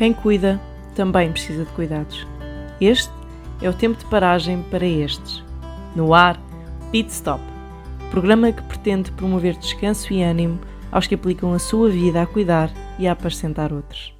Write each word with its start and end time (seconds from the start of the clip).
Quem 0.00 0.14
cuida 0.14 0.58
também 0.94 1.30
precisa 1.30 1.62
de 1.62 1.70
cuidados. 1.72 2.26
Este 2.80 3.12
é 3.60 3.68
o 3.68 3.74
tempo 3.74 3.98
de 3.98 4.06
paragem 4.06 4.62
para 4.70 4.86
estes. 4.86 5.44
No 5.94 6.14
ar, 6.14 6.40
Pit 6.90 7.10
Stop, 7.10 7.42
programa 8.10 8.50
que 8.50 8.62
pretende 8.62 9.12
promover 9.12 9.54
descanso 9.58 10.10
e 10.10 10.22
ânimo 10.22 10.58
aos 10.90 11.06
que 11.06 11.14
aplicam 11.14 11.52
a 11.52 11.58
sua 11.58 11.90
vida 11.90 12.22
a 12.22 12.26
cuidar 12.26 12.70
e 12.98 13.06
a 13.06 13.12
apacentar 13.12 13.74
outros. 13.74 14.14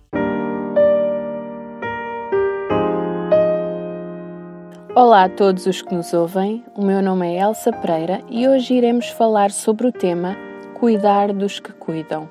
Olá 4.95 5.25
a 5.25 5.29
todos 5.31 5.65
os 5.65 5.81
que 5.81 5.95
nos 5.95 6.13
ouvem, 6.13 6.63
o 6.77 6.85
meu 6.85 7.01
nome 7.01 7.27
é 7.27 7.41
Elsa 7.41 7.73
Pereira 7.73 8.21
e 8.29 8.47
hoje 8.47 8.75
iremos 8.75 9.09
falar 9.09 9.51
sobre 9.51 9.87
o 9.87 9.93
tema 9.93 10.37
Cuidar 10.75 11.33
dos 11.33 11.59
que 11.59 11.73
cuidam. 11.73 12.29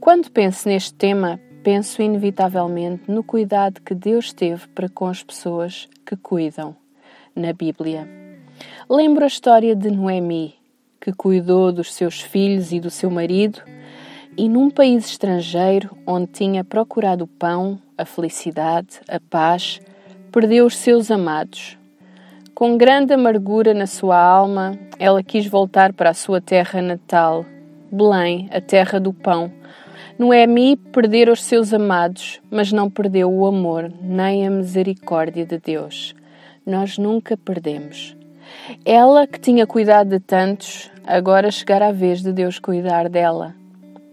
Quando 0.00 0.30
penso 0.30 0.66
neste 0.66 0.94
tema, 0.94 1.38
penso 1.62 2.00
inevitavelmente 2.00 3.02
no 3.06 3.22
cuidado 3.22 3.82
que 3.82 3.94
Deus 3.94 4.32
teve 4.32 4.66
para 4.68 4.88
com 4.88 5.06
as 5.06 5.22
pessoas 5.22 5.86
que 6.06 6.16
cuidam 6.16 6.74
na 7.36 7.52
Bíblia. 7.52 8.08
Lembro 8.88 9.24
a 9.24 9.26
história 9.26 9.76
de 9.76 9.90
Noemi, 9.90 10.54
que 10.98 11.12
cuidou 11.12 11.70
dos 11.70 11.92
seus 11.92 12.18
filhos 12.18 12.72
e 12.72 12.80
do 12.80 12.88
seu 12.88 13.10
marido, 13.10 13.60
e 14.38 14.48
num 14.48 14.70
país 14.70 15.04
estrangeiro 15.04 15.94
onde 16.06 16.28
tinha 16.28 16.64
procurado 16.64 17.24
o 17.24 17.28
pão, 17.28 17.78
a 17.98 18.06
felicidade, 18.06 19.00
a 19.06 19.20
paz, 19.20 19.82
perdeu 20.32 20.64
os 20.64 20.78
seus 20.78 21.10
amados. 21.10 21.76
Com 22.54 22.78
grande 22.78 23.12
amargura 23.12 23.74
na 23.74 23.86
sua 23.86 24.18
alma, 24.18 24.78
ela 24.98 25.22
quis 25.22 25.46
voltar 25.46 25.92
para 25.92 26.08
a 26.08 26.14
sua 26.14 26.40
terra 26.40 26.80
natal, 26.80 27.44
Belém, 27.92 28.48
a 28.50 28.62
terra 28.62 28.98
do 28.98 29.12
pão 29.12 29.52
Noemi 30.20 30.76
perdera 30.76 31.32
os 31.32 31.42
seus 31.42 31.72
amados, 31.72 32.42
mas 32.50 32.70
não 32.70 32.90
perdeu 32.90 33.32
o 33.32 33.46
amor 33.46 33.90
nem 34.02 34.46
a 34.46 34.50
misericórdia 34.50 35.46
de 35.46 35.58
Deus. 35.58 36.14
Nós 36.66 36.98
nunca 36.98 37.38
perdemos. 37.38 38.14
Ela, 38.84 39.26
que 39.26 39.40
tinha 39.40 39.66
cuidado 39.66 40.10
de 40.10 40.20
tantos, 40.20 40.90
agora 41.06 41.50
chegara 41.50 41.88
a 41.88 41.92
vez 41.92 42.20
de 42.20 42.34
Deus 42.34 42.58
cuidar 42.58 43.08
dela. 43.08 43.54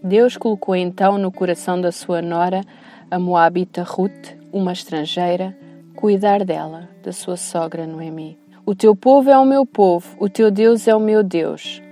Deus 0.02 0.38
colocou 0.38 0.74
então 0.74 1.18
no 1.18 1.30
coração 1.30 1.78
da 1.78 1.92
sua 1.92 2.22
nora, 2.22 2.62
a 3.10 3.18
Moabita 3.18 3.82
Ruth, 3.82 4.34
uma 4.50 4.72
estrangeira, 4.72 5.54
cuidar 5.94 6.42
dela, 6.42 6.88
da 7.02 7.12
sua 7.12 7.36
sogra 7.36 7.86
Noemi. 7.86 8.38
O 8.64 8.74
teu 8.74 8.96
povo 8.96 9.28
é 9.28 9.38
o 9.38 9.44
meu 9.44 9.66
povo, 9.66 10.16
o 10.18 10.30
teu 10.30 10.50
Deus 10.50 10.88
é 10.88 10.96
o 10.96 11.00
meu 11.00 11.22
Deus. 11.22 11.82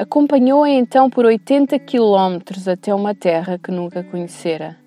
Acompanhou-a 0.00 0.70
então 0.70 1.10
por 1.10 1.26
80 1.26 1.78
quilómetros 1.80 2.66
até 2.66 2.94
uma 2.94 3.14
terra 3.14 3.58
que 3.62 3.70
nunca 3.70 4.02
conhecera. 4.02 4.78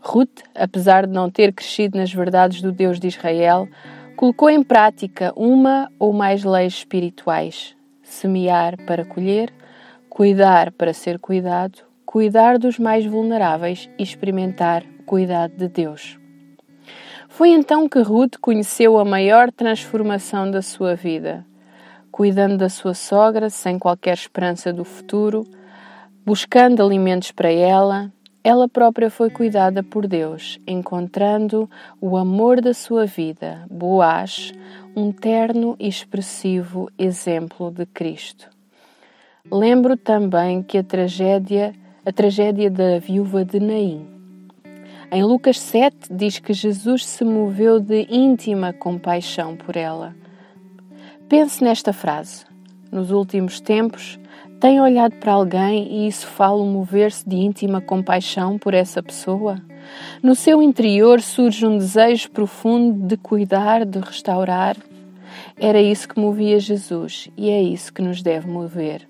Ruth, 0.00 0.40
apesar 0.52 1.06
de 1.06 1.12
não 1.12 1.30
ter 1.30 1.52
crescido 1.52 1.96
nas 1.96 2.12
verdades 2.12 2.60
do 2.60 2.72
Deus 2.72 2.98
de 2.98 3.06
Israel, 3.06 3.68
colocou 4.16 4.50
em 4.50 4.60
prática 4.60 5.32
uma 5.36 5.88
ou 5.96 6.12
mais 6.12 6.42
leis 6.42 6.72
espirituais: 6.72 7.76
semear 8.02 8.76
para 8.84 9.04
colher, 9.04 9.54
cuidar 10.08 10.72
para 10.72 10.92
ser 10.92 11.20
cuidado, 11.20 11.78
cuidar 12.04 12.58
dos 12.58 12.80
mais 12.80 13.06
vulneráveis 13.06 13.88
e 13.96 14.02
experimentar 14.02 14.82
o 14.98 15.04
cuidado 15.04 15.52
de 15.52 15.68
Deus. 15.68 16.18
Foi 17.28 17.50
então 17.50 17.88
que 17.88 18.00
Ruth 18.00 18.38
conheceu 18.40 18.98
a 18.98 19.04
maior 19.04 19.52
transformação 19.52 20.50
da 20.50 20.62
sua 20.62 20.96
vida 20.96 21.46
cuidando 22.18 22.56
da 22.56 22.68
sua 22.68 22.94
sogra 22.94 23.48
sem 23.48 23.78
qualquer 23.78 24.14
esperança 24.14 24.72
do 24.72 24.82
futuro, 24.82 25.46
buscando 26.26 26.82
alimentos 26.82 27.30
para 27.30 27.48
ela, 27.48 28.12
ela 28.42 28.68
própria 28.68 29.08
foi 29.08 29.30
cuidada 29.30 29.84
por 29.84 30.04
Deus, 30.04 30.58
encontrando 30.66 31.70
o 32.00 32.16
amor 32.16 32.60
da 32.60 32.74
sua 32.74 33.06
vida, 33.06 33.64
Boaz, 33.70 34.52
um 34.96 35.12
terno 35.12 35.76
e 35.78 35.86
expressivo 35.86 36.90
exemplo 36.98 37.70
de 37.70 37.86
Cristo. 37.86 38.50
Lembro 39.48 39.96
também 39.96 40.60
que 40.60 40.78
a 40.78 40.82
tragédia, 40.82 41.72
a 42.04 42.10
tragédia 42.10 42.68
da 42.68 42.98
viúva 42.98 43.44
de 43.44 43.60
Naim. 43.60 44.08
Em 45.12 45.22
Lucas 45.22 45.60
7 45.60 46.12
diz 46.12 46.40
que 46.40 46.52
Jesus 46.52 47.06
se 47.06 47.24
moveu 47.24 47.78
de 47.78 48.08
íntima 48.10 48.72
compaixão 48.72 49.56
por 49.56 49.76
ela 49.76 50.16
Pense 51.28 51.62
nesta 51.62 51.92
frase. 51.92 52.46
Nos 52.90 53.10
últimos 53.10 53.60
tempos, 53.60 54.18
tem 54.58 54.80
olhado 54.80 55.14
para 55.16 55.34
alguém 55.34 55.86
e 55.86 56.08
isso 56.08 56.26
fala 56.26 56.64
mover-se 56.64 57.28
de 57.28 57.36
íntima 57.36 57.82
compaixão 57.82 58.56
por 58.56 58.72
essa 58.72 59.02
pessoa? 59.02 59.60
No 60.22 60.34
seu 60.34 60.62
interior 60.62 61.20
surge 61.20 61.66
um 61.66 61.76
desejo 61.76 62.30
profundo 62.30 63.06
de 63.06 63.18
cuidar, 63.18 63.84
de 63.84 63.98
restaurar? 63.98 64.74
Era 65.60 65.82
isso 65.82 66.08
que 66.08 66.18
movia 66.18 66.58
Jesus 66.58 67.28
e 67.36 67.50
é 67.50 67.60
isso 67.60 67.92
que 67.92 68.00
nos 68.00 68.22
deve 68.22 68.48
mover. 68.48 69.06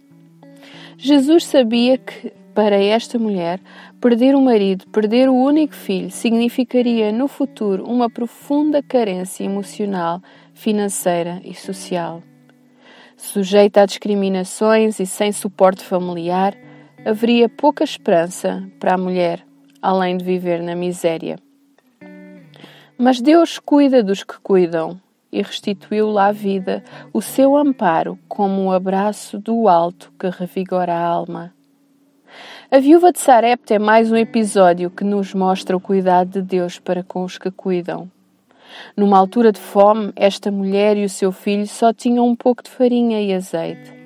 Jesus 0.97 1.45
sabia 1.45 1.97
que, 1.99 2.33
para 2.53 2.83
esta 2.83 3.17
mulher, 3.17 3.61
perder 4.01 4.35
o 4.35 4.41
marido, 4.41 4.89
perder 4.89 5.29
o 5.29 5.37
único 5.37 5.73
filho, 5.73 6.11
significaria 6.11 7.13
no 7.13 7.29
futuro 7.29 7.85
uma 7.85 8.11
profunda 8.11 8.83
carência 8.83 9.45
emocional 9.45 10.21
financeira 10.59 11.41
e 11.45 11.55
social. 11.55 12.21
Sujeita 13.17 13.83
a 13.83 13.87
discriminações 13.87 14.99
e 14.99 15.07
sem 15.07 15.31
suporte 15.31 15.85
familiar, 15.85 16.55
haveria 17.07 17.49
pouca 17.49 17.85
esperança 17.85 18.69
para 18.81 18.95
a 18.95 18.99
mulher, 18.99 19.47
além 19.81 20.17
de 20.17 20.25
viver 20.25 20.61
na 20.61 20.75
miséria. 20.75 21.39
Mas 22.99 23.21
Deus 23.21 23.61
cuida 23.61 24.03
dos 24.03 24.25
que 24.25 24.39
cuidam 24.41 25.01
e 25.31 25.41
restituiu-lhe 25.41 26.19
à 26.19 26.33
vida 26.33 26.83
o 27.13 27.23
seu 27.23 27.57
amparo 27.57 28.19
como 28.27 28.61
um 28.61 28.73
abraço 28.73 29.39
do 29.39 29.69
alto 29.69 30.13
que 30.19 30.29
revigora 30.29 30.93
a 30.93 31.07
alma. 31.07 31.55
A 32.69 32.81
viúva 32.81 33.13
de 33.13 33.21
Sarepta 33.21 33.75
é 33.75 33.79
mais 33.79 34.11
um 34.11 34.17
episódio 34.17 34.91
que 34.91 35.05
nos 35.05 35.33
mostra 35.33 35.77
o 35.77 35.81
cuidado 35.81 36.31
de 36.31 36.43
Deus 36.43 36.81
para 36.81 37.05
com 37.05 37.23
os 37.23 37.39
que 37.39 37.51
cuidam. 37.51 38.11
Numa 38.97 39.19
altura 39.19 39.53
de 39.53 39.61
fome, 39.61 40.13
esta 40.17 40.51
mulher 40.51 40.97
e 40.97 41.05
o 41.05 41.09
seu 41.09 41.33
filho 41.33 41.67
só 41.67 41.93
tinham 41.93 42.27
um 42.27 42.37
pouco 42.37 42.63
de 42.63 42.71
farinha 42.71 43.21
e 43.21 43.33
azeite. 43.33 43.99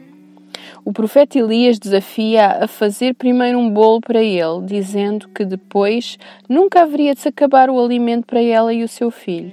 O 0.84 0.92
profeta 0.92 1.38
Elias 1.38 1.78
desafia 1.78 2.64
a 2.64 2.66
fazer 2.66 3.14
primeiro 3.14 3.58
um 3.58 3.70
bolo 3.70 4.00
para 4.00 4.22
ele, 4.22 4.64
dizendo 4.64 5.28
que 5.28 5.44
depois 5.44 6.18
nunca 6.48 6.82
haveria 6.82 7.14
de 7.14 7.20
se 7.20 7.28
acabar 7.28 7.70
o 7.70 7.80
alimento 7.80 8.26
para 8.26 8.42
ela 8.42 8.72
e 8.74 8.82
o 8.82 8.88
seu 8.88 9.10
filho. 9.10 9.52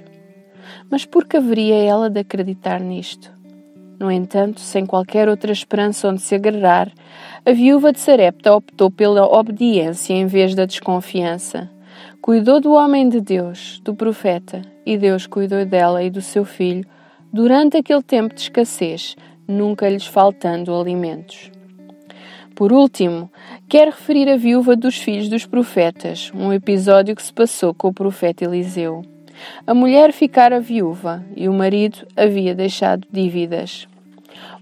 Mas 0.90 1.04
por 1.04 1.24
que 1.26 1.36
haveria 1.36 1.76
ela 1.76 2.10
de 2.10 2.20
acreditar 2.20 2.80
nisto? 2.80 3.32
No 3.98 4.10
entanto, 4.10 4.60
sem 4.60 4.86
qualquer 4.86 5.28
outra 5.28 5.52
esperança 5.52 6.08
onde 6.08 6.22
se 6.22 6.34
agarrar, 6.34 6.90
a 7.44 7.52
viúva 7.52 7.92
de 7.92 8.00
Sarepta 8.00 8.54
optou 8.54 8.90
pela 8.90 9.26
obediência 9.26 10.14
em 10.14 10.26
vez 10.26 10.54
da 10.54 10.64
desconfiança. 10.64 11.70
Cuidou 12.20 12.60
do 12.60 12.72
homem 12.72 13.08
de 13.08 13.20
Deus, 13.20 13.78
do 13.84 13.94
profeta, 13.94 14.62
e 14.90 14.98
Deus 14.98 15.24
cuidou 15.24 15.64
dela 15.64 16.02
e 16.02 16.10
do 16.10 16.20
seu 16.20 16.44
filho 16.44 16.84
durante 17.32 17.76
aquele 17.76 18.02
tempo 18.02 18.34
de 18.34 18.40
escassez, 18.40 19.14
nunca 19.46 19.88
lhes 19.88 20.04
faltando 20.04 20.74
alimentos. 20.74 21.48
Por 22.56 22.72
último, 22.72 23.30
quero 23.68 23.92
referir 23.92 24.28
a 24.28 24.36
viúva 24.36 24.74
dos 24.74 24.96
filhos 24.96 25.28
dos 25.28 25.46
profetas, 25.46 26.32
um 26.34 26.52
episódio 26.52 27.14
que 27.14 27.22
se 27.22 27.32
passou 27.32 27.72
com 27.72 27.86
o 27.86 27.94
profeta 27.94 28.44
Eliseu. 28.44 29.02
A 29.64 29.72
mulher 29.72 30.12
ficara 30.12 30.58
viúva 30.58 31.24
e 31.36 31.48
o 31.48 31.52
marido 31.52 32.04
havia 32.16 32.52
deixado 32.52 33.06
dívidas. 33.12 33.86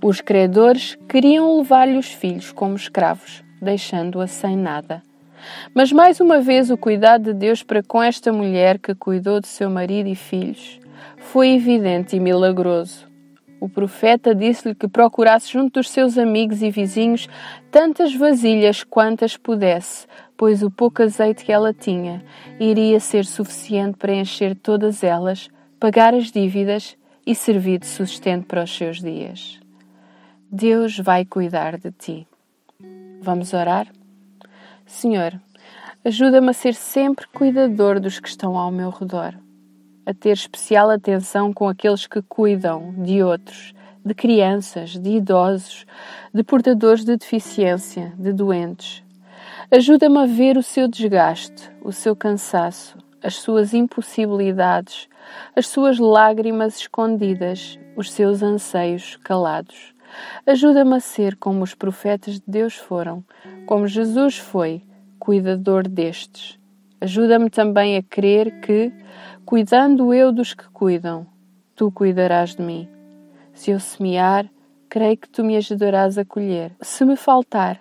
Os 0.02 0.20
credores 0.20 0.94
queriam 1.08 1.56
levar-lhe 1.56 1.97
os 1.97 2.08
filhos 2.12 2.52
como 2.52 2.76
escravos, 2.76 3.43
deixando-a 3.62 4.26
sem 4.26 4.58
nada. 4.58 5.07
Mas 5.75 5.93
mais 5.93 6.20
uma 6.20 6.40
vez 6.40 6.70
o 6.70 6.76
cuidado 6.76 7.25
de 7.25 7.35
Deus 7.35 7.62
para 7.62 7.82
com 7.82 8.02
esta 8.02 8.32
mulher 8.32 8.79
que 8.79 8.94
cuidou 8.94 9.40
de 9.40 9.49
seu 9.49 9.70
marido 9.70 10.08
e 10.08 10.14
filhos 10.14 10.81
foi 11.19 11.50
evidente 11.50 12.17
e 12.17 12.20
milagroso. 12.20 13.06
O 13.61 13.69
profeta 13.69 14.35
disse-lhe 14.35 14.75
que 14.75 14.87
procurasse 14.87 15.52
junto 15.52 15.75
dos 15.75 15.90
seus 15.90 16.17
amigos 16.17 16.62
e 16.62 16.70
vizinhos 16.70 17.29
tantas 17.70 18.14
vasilhas 18.14 18.85
quantas 18.85 19.37
pudesse, 19.37 20.06
pois 20.37 20.62
o 20.62 20.70
pouco 20.70 21.02
azeite 21.02 21.44
que 21.44 21.52
ela 21.52 21.75
tinha 21.75 22.23
iria 22.61 23.00
ser 23.00 23.25
suficiente 23.25 23.96
para 23.96 24.14
encher 24.14 24.55
todas 24.55 25.02
elas, 25.02 25.49
pagar 25.81 26.14
as 26.14 26.31
dívidas 26.31 26.96
e 27.26 27.35
servir 27.35 27.81
de 27.81 27.87
sustento 27.87 28.46
para 28.46 28.62
os 28.62 28.75
seus 28.75 29.00
dias. 29.02 29.61
Deus 30.50 30.99
vai 30.99 31.25
cuidar 31.25 31.76
de 31.76 31.90
ti. 31.90 32.26
Vamos 33.20 33.52
orar? 33.52 33.88
Senhor, 34.88 35.38
ajuda-me 36.02 36.49
a 36.49 36.52
ser 36.55 36.75
sempre 36.75 37.26
cuidador 37.29 38.00
dos 38.00 38.19
que 38.19 38.26
estão 38.26 38.56
ao 38.56 38.73
meu 38.73 38.88
redor, 38.88 39.35
a 40.06 40.14
ter 40.14 40.32
especial 40.32 40.88
atenção 40.88 41.52
com 41.52 41.69
aqueles 41.69 42.06
que 42.06 42.23
cuidam 42.23 42.94
de 42.96 43.23
outros, 43.23 43.75
de 44.02 44.14
crianças, 44.14 44.99
de 44.99 45.11
idosos, 45.11 45.85
de 46.32 46.43
portadores 46.43 47.05
de 47.05 47.19
deficiência, 47.19 48.14
de 48.19 48.32
doentes. 48.32 49.05
Ajuda-me 49.70 50.19
a 50.20 50.26
ver 50.26 50.56
o 50.56 50.62
seu 50.62 50.88
desgaste, 50.88 51.70
o 51.82 51.93
seu 51.93 52.17
cansaço, 52.17 52.96
as 53.23 53.35
suas 53.35 53.75
impossibilidades, 53.75 55.06
as 55.55 55.67
suas 55.67 55.99
lágrimas 55.99 56.79
escondidas, 56.79 57.79
os 57.94 58.11
seus 58.11 58.43
anseios 58.43 59.19
calados. 59.23 59.93
Ajuda-me 60.46 60.96
a 60.96 61.00
ser 61.00 61.37
como 61.37 61.62
os 61.62 61.75
profetas 61.75 62.34
de 62.34 62.44
Deus 62.46 62.75
foram, 62.75 63.25
como 63.66 63.87
Jesus 63.87 64.38
foi, 64.38 64.82
cuidador 65.19 65.87
destes. 65.87 66.58
Ajuda-me 67.00 67.50
também 67.50 67.96
a 67.96 68.02
crer 68.02 68.60
que, 68.60 68.93
cuidando 69.44 70.12
eu 70.12 70.32
dos 70.32 70.55
que 70.55 70.69
cuidam, 70.70 71.26
tu 71.76 71.93
cuidarás 71.93 72.56
de 72.56 72.62
mim. 72.62 72.88
Se 73.52 73.70
eu 73.70 73.78
semear, 73.78 74.50
creio 74.88 75.16
que 75.16 75.28
tu 75.28 75.44
me 75.44 75.56
ajudarás 75.56 76.19
a 76.19 76.25
colher. 76.25 76.72
Se 76.81 77.04
me 77.04 77.16
faltar, 77.16 77.81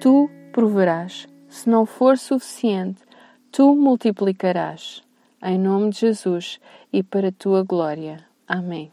tu 0.00 0.30
proverás. 0.52 1.26
Se 1.48 1.68
não 1.68 1.86
for 1.86 2.18
suficiente, 2.18 3.02
tu 3.50 3.74
multiplicarás. 3.74 5.02
Em 5.42 5.58
nome 5.58 5.90
de 5.90 6.00
Jesus 6.00 6.60
e 6.92 7.02
para 7.02 7.28
a 7.28 7.32
tua 7.32 7.62
glória. 7.62 8.24
Amém. 8.46 8.92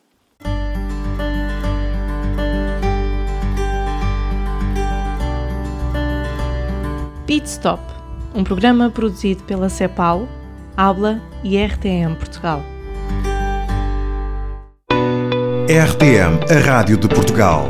Pit 7.32 7.48
Stop, 7.48 7.82
um 8.36 8.44
programa 8.44 8.90
produzido 8.90 9.42
pela 9.46 9.70
CEPAL, 9.70 10.28
Habla 10.76 11.22
e 11.46 11.58
RTM 11.58 12.16
Portugal. 12.16 12.62
RTM, 15.66 16.54
a 16.54 16.60
Rádio 16.60 16.98
de 16.98 17.08
Portugal. 17.08 17.70